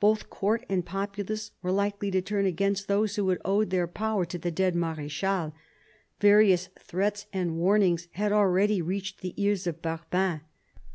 Both 0.00 0.30
Court 0.30 0.64
and 0.70 0.86
populace 0.86 1.50
were 1.60 1.70
likely 1.70 2.10
to 2.10 2.22
turn 2.22 2.46
against 2.46 2.88
those 2.88 3.16
who 3.16 3.28
had 3.28 3.42
owed 3.44 3.68
their 3.68 3.86
power 3.86 4.24
to 4.24 4.38
the 4.38 4.50
dead 4.50 4.74
Marechal; 4.74 5.52
various 6.18 6.70
threats 6.80 7.26
and 7.30 7.58
warnings 7.58 8.08
had 8.12 8.32
already 8.32 8.80
reached 8.80 9.20
the 9.20 9.34
ears 9.36 9.66
of 9.66 9.82
Barbin. 9.82 10.40